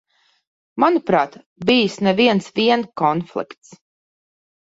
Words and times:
Manuprāt, 0.83 1.35
bijis 1.71 1.97
ne 2.07 2.13
viens 2.21 2.49
vien 2.61 2.87
konflikts. 3.03 3.77